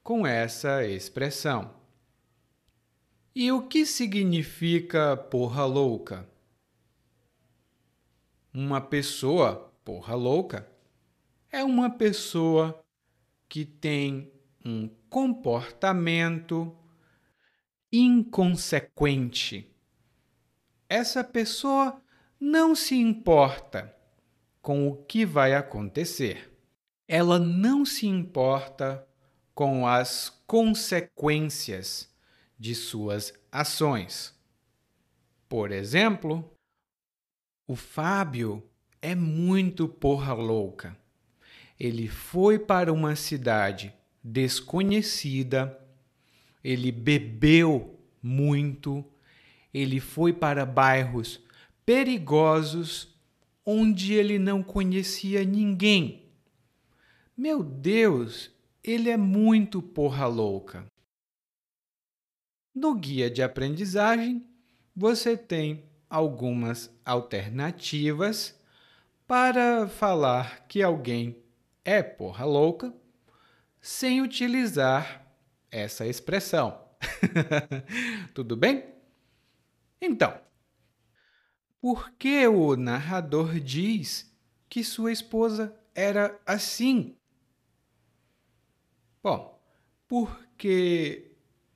[0.00, 1.74] com essa expressão.
[3.34, 6.24] E o que significa porra louca?
[8.54, 10.70] Uma pessoa porra louca
[11.50, 12.80] é uma pessoa
[13.48, 14.32] que tem
[14.64, 16.72] um comportamento
[17.92, 19.68] inconsequente.
[20.88, 22.00] Essa pessoa
[22.38, 23.95] não se importa
[24.66, 26.52] com o que vai acontecer.
[27.06, 29.06] Ela não se importa
[29.54, 32.12] com as consequências
[32.58, 34.34] de suas ações.
[35.48, 36.52] Por exemplo,
[37.64, 38.60] o Fábio
[39.00, 40.96] é muito porra louca.
[41.78, 45.78] Ele foi para uma cidade desconhecida,
[46.64, 49.04] ele bebeu muito,
[49.72, 51.40] ele foi para bairros
[51.84, 53.15] perigosos
[53.66, 56.30] onde ele não conhecia ninguém.
[57.36, 58.50] Meu Deus,
[58.82, 60.86] ele é muito porra louca.
[62.72, 64.46] No guia de aprendizagem,
[64.94, 68.58] você tem algumas alternativas
[69.26, 71.36] para falar que alguém
[71.84, 72.94] é porra louca
[73.80, 75.26] sem utilizar
[75.70, 76.80] essa expressão.
[78.34, 78.84] Tudo bem?
[80.00, 80.38] Então,
[81.86, 84.28] por que o narrador diz
[84.68, 87.16] que sua esposa era assim?
[89.22, 89.62] Bom,
[90.08, 91.30] porque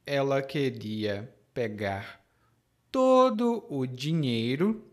[0.04, 2.26] ela queria pegar
[2.90, 4.84] todo o dinheiro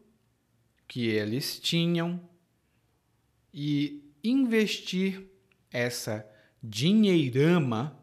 [0.88, 2.30] que eles tinham
[3.51, 5.27] e investir
[5.71, 6.30] essa
[6.62, 7.99] dinheirama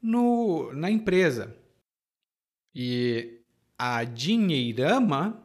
[0.00, 1.58] no, na empresa.
[2.72, 3.42] E
[3.76, 5.41] a dinheirama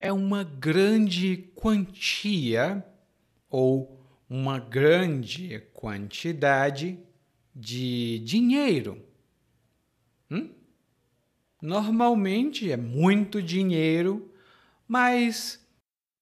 [0.00, 2.84] é uma grande quantia
[3.50, 6.98] ou uma grande quantidade
[7.54, 9.04] de dinheiro.
[10.30, 10.54] Hum?
[11.60, 14.32] Normalmente é muito dinheiro,
[14.86, 15.66] mas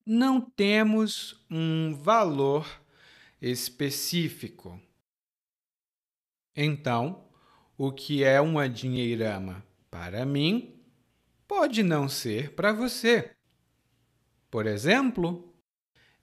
[0.04, 2.66] não temos um valor
[3.42, 4.80] específico.
[6.54, 7.28] Então,
[7.76, 10.80] o que é uma dinheirama para mim
[11.46, 13.35] pode não ser para você.
[14.56, 15.54] Por exemplo,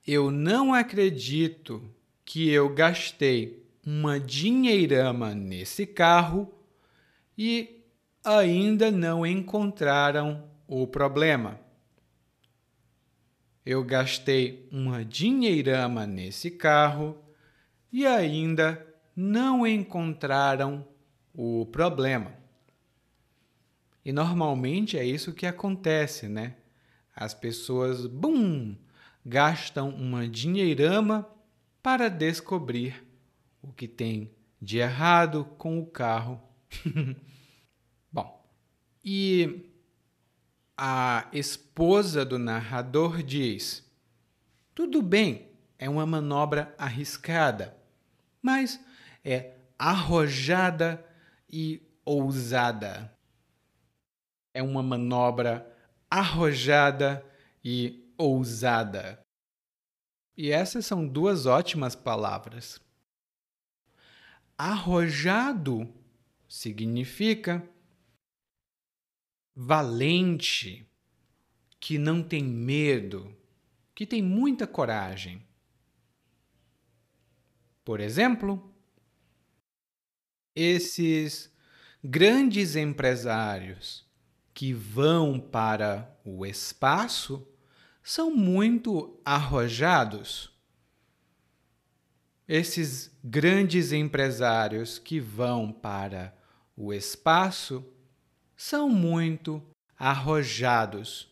[0.04, 1.88] eu não acredito
[2.24, 6.52] que eu gastei uma dinheirama nesse carro
[7.38, 7.84] e
[8.24, 11.60] ainda não encontraram o problema.
[13.64, 17.16] Eu gastei uma dinheirama nesse carro
[17.92, 20.84] e ainda não encontraram
[21.32, 22.34] o problema.
[24.04, 26.56] E normalmente é isso que acontece, né?
[27.14, 28.76] As pessoas, bum,
[29.24, 31.28] gastam uma dinheirama
[31.82, 33.06] para descobrir
[33.62, 36.42] o que tem de errado com o carro.
[38.12, 38.44] Bom,
[39.04, 39.70] e
[40.76, 43.84] a esposa do narrador diz:
[44.74, 45.48] Tudo bem,
[45.78, 47.76] é uma manobra arriscada,
[48.42, 48.80] mas
[49.24, 51.04] é arrojada
[51.48, 53.12] e ousada.
[54.52, 55.73] É uma manobra
[56.14, 57.28] arrojada
[57.64, 59.20] e ousada.
[60.36, 62.80] E essas são duas ótimas palavras.
[64.56, 65.92] Arrojado
[66.48, 67.68] significa
[69.56, 70.88] valente,
[71.80, 73.36] que não tem medo,
[73.92, 75.44] que tem muita coragem.
[77.84, 78.72] Por exemplo,
[80.54, 81.52] esses
[82.04, 84.03] grandes empresários
[84.54, 87.46] que vão para o espaço
[88.02, 90.50] são muito arrojados.
[92.46, 96.36] Esses grandes empresários que vão para
[96.76, 97.84] o espaço
[98.56, 99.60] são muito
[99.98, 101.28] arrojados.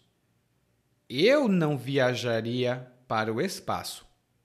[1.09, 4.05] Eu não viajaria para o espaço.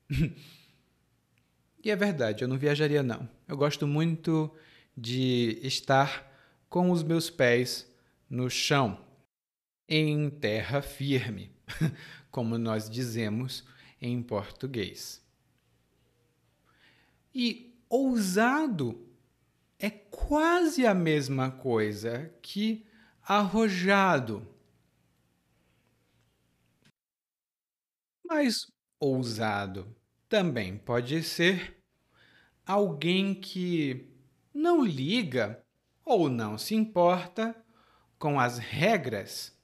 [1.83, 3.27] e é verdade, eu não viajaria não.
[3.47, 4.53] Eu gosto muito
[4.95, 6.27] de estar
[6.69, 7.87] com os meus pés
[8.29, 9.05] no chão,
[9.87, 11.55] em terra firme,
[12.29, 13.65] como nós dizemos
[14.01, 15.25] em português.
[17.33, 19.07] E ousado
[19.79, 22.85] é quase a mesma coisa que
[23.21, 24.47] arrojado.
[28.25, 28.67] Mas
[28.99, 29.95] ousado
[30.27, 31.77] também pode ser
[32.65, 34.11] alguém que
[34.53, 35.63] não liga
[36.03, 37.55] ou não se importa
[38.17, 39.55] com as regras.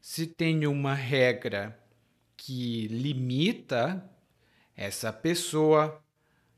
[0.00, 1.78] Se tem uma regra
[2.36, 4.08] que limita,
[4.74, 6.02] essa pessoa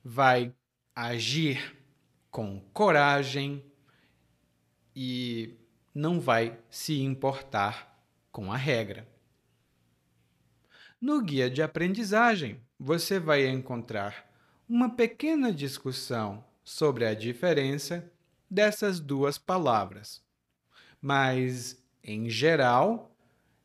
[0.05, 0.55] vai
[0.95, 1.77] agir
[2.31, 3.65] com coragem
[4.95, 5.57] e
[5.95, 9.07] não vai se importar com a regra.
[11.01, 14.29] No guia de aprendizagem, você vai encontrar
[14.69, 18.13] uma pequena discussão sobre a diferença
[18.51, 20.28] dessas duas palavras.
[21.01, 23.15] Mas, em geral,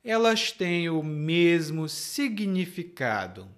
[0.04, 3.50] elas têm o mesmo significado.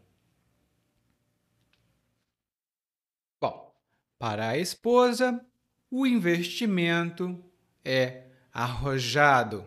[3.41, 3.75] Bom,
[4.19, 5.43] para a esposa,
[5.89, 7.43] o investimento
[7.83, 9.65] é arrojado.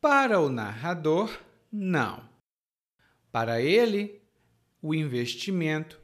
[0.00, 1.38] Para o narrador,
[1.70, 2.28] não.
[3.30, 4.22] Para ele,
[4.80, 6.00] o investimento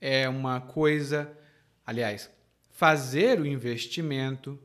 [0.00, 1.36] é uma coisa,
[1.84, 2.30] aliás,
[2.70, 4.60] fazer o investimento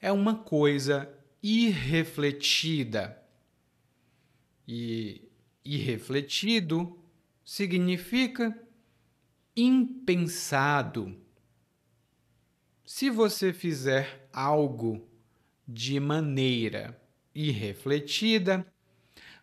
[0.00, 3.20] é uma coisa irrefletida.
[4.66, 5.28] E
[5.64, 6.98] irrefletido
[7.44, 8.56] significa
[9.56, 11.16] impensado.
[12.84, 15.06] Se você fizer algo
[15.66, 17.00] de maneira
[17.34, 18.66] irrefletida,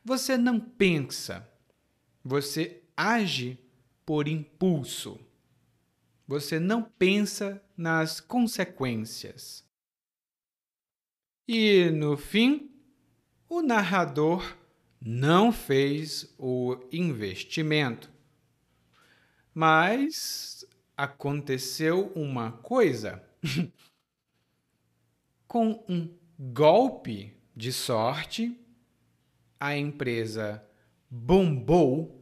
[0.04, 1.48] você não pensa,
[2.24, 3.60] você age
[4.06, 5.20] por impulso.
[6.26, 9.67] Você não pensa nas consequências.
[11.48, 12.70] E, no fim,
[13.48, 14.58] o narrador
[15.02, 18.12] não fez o investimento.
[19.54, 23.24] Mas aconteceu uma coisa.
[25.48, 28.60] Com um golpe de sorte,
[29.58, 30.64] a empresa
[31.10, 32.22] bombou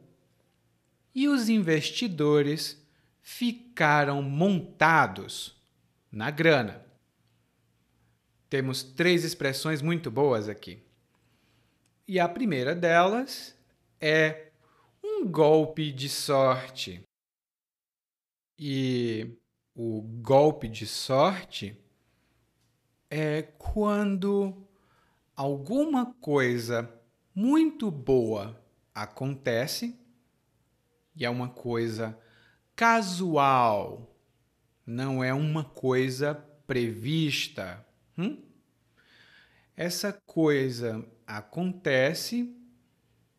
[1.15, 2.86] e os investidores
[3.21, 5.59] ficaram montados
[6.11, 6.84] na grana.
[8.55, 10.81] Temos três expressões muito boas aqui.
[12.07, 13.53] E a primeira delas
[13.99, 14.49] é
[15.03, 17.03] um golpe de sorte.
[18.57, 19.37] E
[19.75, 21.77] o golpe de sorte
[23.09, 24.65] é quando
[25.35, 26.89] alguma coisa
[27.35, 28.57] muito boa
[28.93, 29.99] acontece
[31.13, 32.17] e é uma coisa
[32.73, 34.15] casual,
[34.87, 36.33] não é uma coisa
[36.65, 37.85] prevista.
[38.17, 38.44] Hum?
[39.78, 42.55] Essa coisa acontece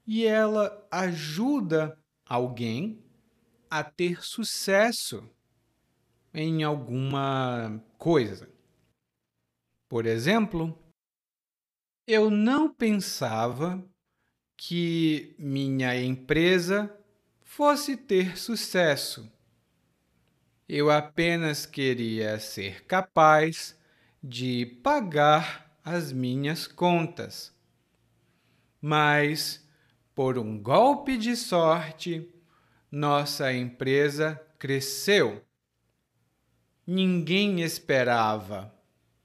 [0.06, 3.02] e ela ajuda alguém
[3.70, 5.28] a ter sucesso
[6.34, 8.50] em alguma coisa.
[9.88, 10.78] Por exemplo,
[12.06, 13.82] eu não pensava
[14.56, 16.94] que minha empresa
[17.42, 19.32] fosse ter sucesso.
[20.68, 23.78] Eu apenas queria ser capaz
[24.22, 27.54] de pagar as minhas contas.
[28.80, 29.64] Mas,
[30.16, 32.28] por um golpe de sorte,
[32.90, 35.44] nossa empresa cresceu.
[36.84, 38.74] Ninguém esperava.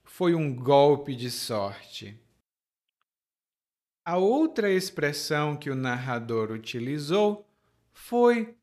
[0.04, 2.16] Foi um golpe de sorte.
[4.04, 7.44] A outra expressão que o narrador utilizou
[7.92, 8.56] foi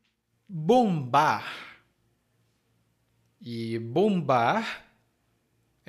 [0.47, 1.83] bombar.
[3.41, 4.88] E bombar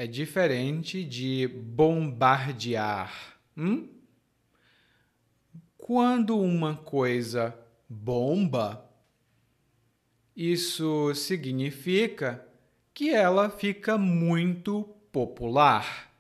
[0.01, 3.37] é diferente de bombardear.
[3.55, 3.87] Hum?
[5.77, 7.55] Quando uma coisa
[7.87, 8.91] bomba,
[10.35, 12.49] isso significa
[12.95, 16.11] que ela fica muito popular.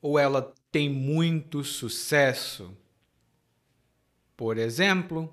[0.00, 2.76] Ou ela tem muito sucesso.
[4.36, 5.32] Por exemplo,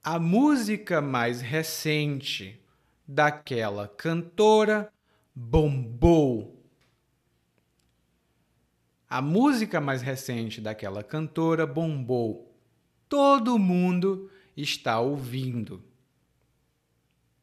[0.00, 2.62] a música mais recente
[3.04, 4.92] daquela cantora
[5.40, 6.60] bombou.
[9.08, 12.52] A música mais recente daquela cantora bombou.
[13.08, 15.82] Todo mundo está ouvindo.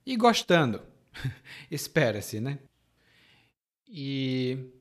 [0.06, 0.84] E gostando.
[1.72, 2.60] Espera-se, né?
[3.88, 4.72] E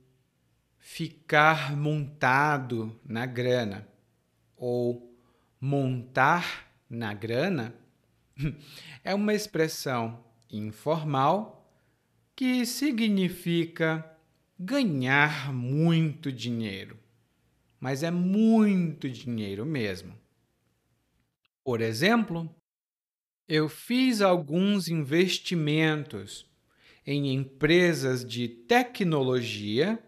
[0.81, 3.89] ficar montado na grana
[4.57, 5.17] ou
[5.61, 7.75] montar na grana
[9.05, 11.54] é uma expressão informal
[12.37, 14.05] que significa
[14.59, 16.99] ganhar muito dinheiro,
[17.79, 20.19] mas é muito dinheiro mesmo.
[21.63, 22.55] Por exemplo,
[23.49, 26.51] eu fiz alguns investimentos
[27.07, 29.99] em empresas de tecnologia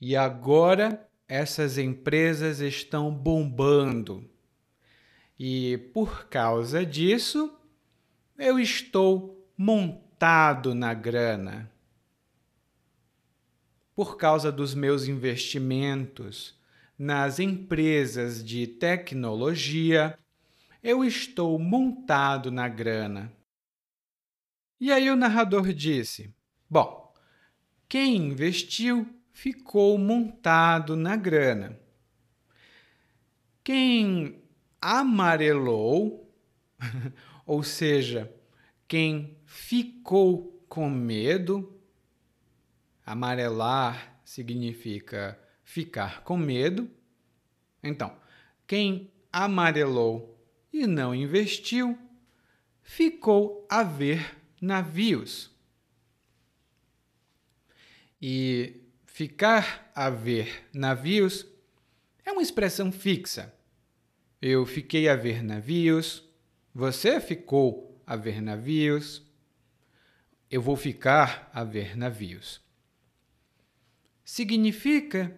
[0.00, 4.28] e agora essas empresas estão bombando.
[5.38, 7.58] E por causa disso,
[8.38, 9.50] eu estou
[10.14, 11.68] montado na grana.
[13.94, 16.56] Por causa dos meus investimentos
[16.96, 20.16] nas empresas de tecnologia,
[20.82, 23.32] eu estou montado na grana.
[24.80, 26.32] E aí o narrador disse:
[26.70, 27.12] Bom,
[27.88, 31.76] quem investiu ficou montado na grana.
[33.64, 34.42] Quem
[34.80, 36.24] amarelou
[37.46, 38.32] Ou seja,
[38.86, 41.80] quem ficou com medo,
[43.04, 46.90] amarelar significa ficar com medo.
[47.82, 48.16] Então,
[48.66, 50.38] quem amarelou
[50.72, 51.98] e não investiu,
[52.82, 55.50] ficou a ver navios.
[58.20, 61.46] E ficar a ver navios
[62.24, 63.54] é uma expressão fixa.
[64.40, 66.24] Eu fiquei a ver navios,
[66.74, 69.22] você ficou a ver navios,
[70.50, 72.60] eu vou ficar a ver navios.
[74.24, 75.34] Significa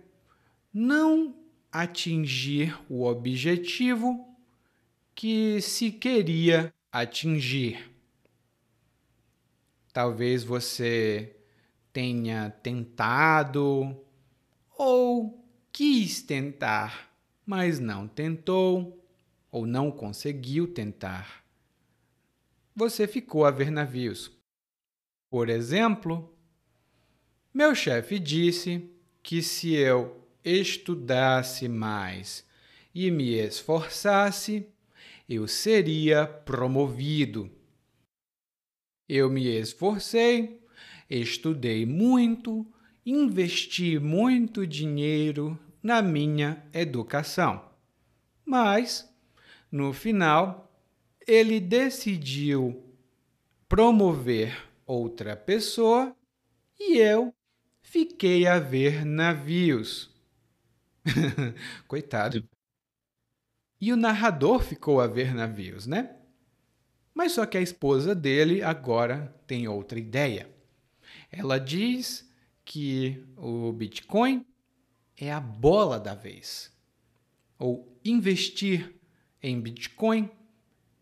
[0.72, 1.34] não
[1.72, 4.36] atingir o objetivo
[5.14, 7.90] que se queria atingir.
[9.92, 11.34] Talvez você
[11.92, 13.98] tenha tentado
[14.76, 15.42] ou
[15.72, 17.10] quis tentar,
[17.46, 19.02] mas não tentou
[19.50, 21.45] ou não conseguiu tentar.
[22.79, 24.31] Você ficou a ver navios.
[25.31, 26.37] Por exemplo,
[27.53, 28.91] meu chefe disse
[29.22, 32.47] que se eu estudasse mais
[32.95, 34.68] e me esforçasse,
[35.27, 37.51] eu seria promovido.
[39.09, 40.62] Eu me esforcei,
[41.09, 42.66] estudei muito,
[43.07, 47.70] investi muito dinheiro na minha educação.
[48.45, 49.11] Mas,
[49.72, 50.65] no final,
[51.27, 52.83] ele decidiu
[53.68, 56.16] promover outra pessoa
[56.79, 57.35] e eu
[57.83, 60.14] fiquei a ver navios.
[61.89, 62.49] Coitado.
[63.81, 66.16] E o narrador ficou a ver navios, né?
[67.12, 70.49] Mas só que a esposa dele agora tem outra ideia.
[71.31, 72.31] Ela diz
[72.64, 74.45] que o Bitcoin
[75.16, 76.72] é a bola da vez.
[77.59, 78.95] Ou investir
[79.43, 80.31] em Bitcoin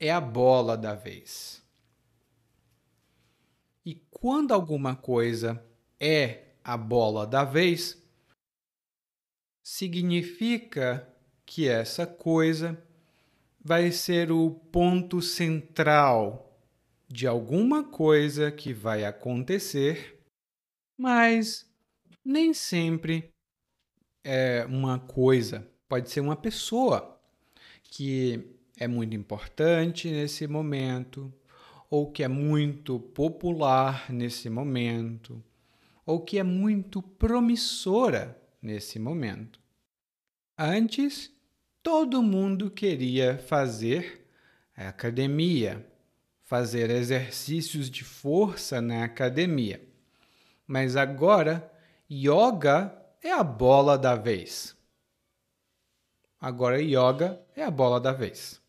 [0.07, 1.63] é a bola da vez.
[3.87, 5.65] E quando alguma coisa
[5.99, 8.03] é a bola da vez,
[9.63, 11.09] significa
[11.47, 12.83] que essa coisa
[13.59, 16.55] vai ser o ponto central
[17.09, 20.23] de alguma coisa que vai acontecer,
[20.99, 21.67] mas
[22.23, 23.33] nem sempre
[24.23, 27.19] é uma coisa, pode ser uma pessoa
[27.85, 31.33] que é muito importante nesse momento,
[31.89, 35.43] ou que é muito popular nesse momento,
[36.05, 39.61] ou que é muito promissora nesse momento.
[40.59, 41.31] Antes,
[41.83, 44.27] todo mundo queria fazer
[44.77, 45.87] academia,
[46.43, 49.83] fazer exercícios de força na academia.
[50.67, 51.71] Mas agora,
[52.11, 54.77] yoga é a bola da vez.
[56.41, 58.64] Agora, yoga é a bola da vez.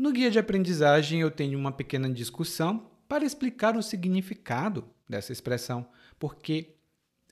[0.00, 5.86] No guia de aprendizagem, eu tenho uma pequena discussão para explicar o significado dessa expressão,
[6.18, 6.70] porque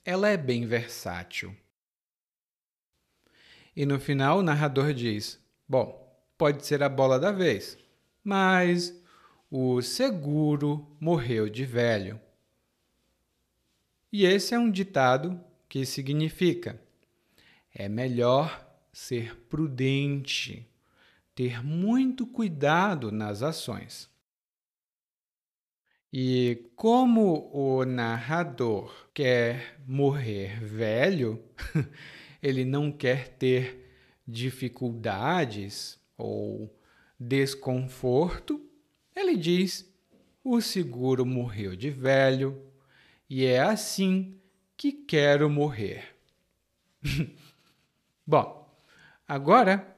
[0.04, 1.56] ela é bem versátil.
[3.74, 7.78] E no final, o narrador diz: Bom, pode ser a bola da vez,
[8.22, 9.02] mas
[9.50, 12.20] o seguro morreu de velho.
[14.12, 16.78] E esse é um ditado que significa:
[17.74, 18.62] é melhor
[18.92, 20.67] ser prudente,
[21.38, 24.10] ter muito cuidado nas ações.
[26.12, 31.40] E como o narrador quer morrer velho,
[32.42, 33.88] ele não quer ter
[34.26, 36.76] dificuldades ou
[37.20, 38.60] desconforto,
[39.14, 39.88] ele diz:
[40.42, 42.60] o seguro morreu de velho
[43.30, 44.40] e é assim
[44.76, 46.16] que quero morrer.
[48.26, 48.76] Bom,
[49.28, 49.97] agora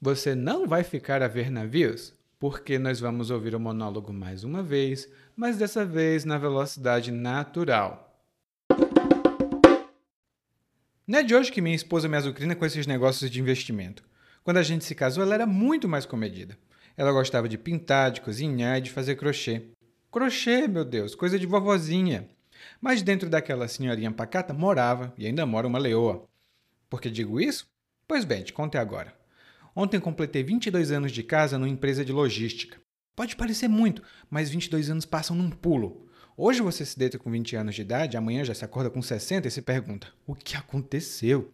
[0.00, 4.62] você não vai ficar a ver navios, porque nós vamos ouvir o monólogo mais uma
[4.62, 8.06] vez, mas dessa vez na velocidade natural.
[11.06, 14.02] Não é de hoje que minha esposa me azucrina com esses negócios de investimento.
[14.42, 16.56] Quando a gente se casou, ela era muito mais comedida.
[16.96, 19.66] Ela gostava de pintar, de cozinhar e de fazer crochê.
[20.10, 22.26] Crochê, meu Deus, coisa de vovozinha.
[22.80, 26.26] Mas dentro daquela senhorinha pacata morava, e ainda mora, uma leoa.
[26.88, 27.66] Por que digo isso?
[28.08, 29.19] Pois bem, te conto agora.
[29.74, 32.80] Ontem completei 22 anos de casa numa empresa de logística.
[33.14, 36.08] Pode parecer muito, mas 22 anos passam num pulo.
[36.36, 39.46] Hoje você se deita com 20 anos de idade, amanhã já se acorda com 60
[39.46, 41.52] e se pergunta: o que aconteceu?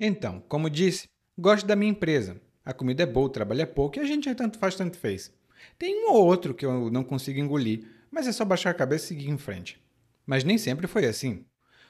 [0.00, 1.08] Então, como disse,
[1.38, 2.40] gosto da minha empresa.
[2.64, 4.96] A comida é boa, o trabalho é pouco e a gente é tanto faz, tanto
[4.96, 5.30] fez.
[5.78, 9.04] Tem um ou outro que eu não consigo engolir, mas é só baixar a cabeça
[9.04, 9.78] e seguir em frente.
[10.26, 11.44] Mas nem sempre foi assim.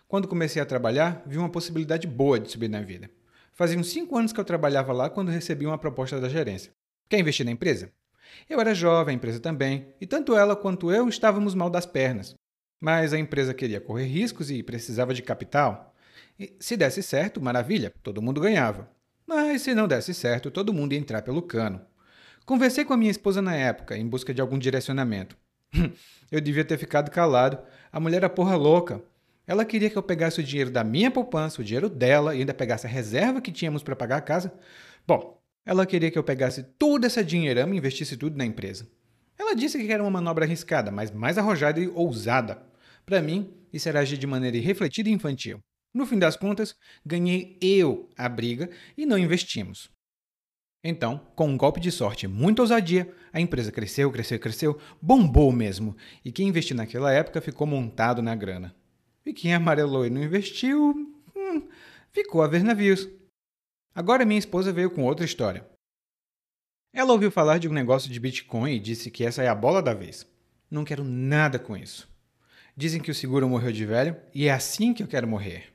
[0.09, 3.09] Quando comecei a trabalhar, vi uma possibilidade boa de subir na vida.
[3.55, 6.73] Fazia uns 5 anos que eu trabalhava lá quando recebi uma proposta da gerência.
[7.09, 7.93] Quer investir na empresa?
[8.51, 12.35] Eu era jovem, a empresa também, e tanto ela quanto eu estávamos mal das pernas.
[12.81, 15.95] Mas a empresa queria correr riscos e precisava de capital.
[16.39, 18.91] E se desse certo, maravilha, todo mundo ganhava.
[19.25, 21.81] Mas se não desse certo, todo mundo ia entrar pelo cano.
[22.45, 25.37] Conversei com a minha esposa na época, em busca de algum direcionamento.
[26.31, 27.59] eu devia ter ficado calado.
[27.93, 29.01] A mulher era porra louca.
[29.47, 32.55] Ela queria que eu pegasse o dinheiro da minha poupança, o dinheiro dela, e ainda
[32.55, 34.53] pegasse a reserva que tínhamos para pagar a casa.
[35.07, 38.89] Bom, ela queria que eu pegasse toda essa dinheirama e investisse tudo na empresa.
[39.39, 42.63] Ela disse que era uma manobra arriscada, mas mais arrojada e ousada.
[43.05, 45.59] Para mim, isso era agir de maneira irrefletida e infantil.
[45.93, 46.75] No fim das contas,
[47.05, 49.91] ganhei eu a briga e não investimos.
[50.83, 55.51] Então, com um golpe de sorte e muita ousadia, a empresa cresceu, cresceu, cresceu, bombou
[55.51, 58.75] mesmo, e quem investiu naquela época ficou montado na grana.
[59.27, 60.93] E quem amarelou e não investiu,
[61.35, 61.69] hum,
[62.13, 63.09] ficou a ver navios.
[63.95, 65.67] Agora minha esposa veio com outra história.
[66.93, 69.83] Ela ouviu falar de um negócio de Bitcoin e disse que essa é a bola
[69.83, 70.27] da vez.
[70.71, 72.09] Não quero nada com isso.
[72.77, 75.73] Dizem que o seguro morreu de velho e é assim que eu quero morrer.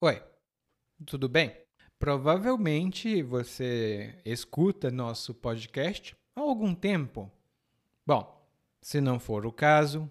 [0.00, 0.22] Oi,
[1.06, 1.56] tudo bem?
[1.98, 7.30] Provavelmente você escuta nosso podcast há algum tempo.
[8.06, 8.46] Bom,
[8.82, 10.10] se não for o caso,